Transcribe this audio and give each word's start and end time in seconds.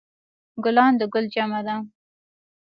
ګلان 0.63 0.93
د 0.99 1.01
ګل 1.13 1.25
جمع 1.33 1.61
ده 1.67 1.75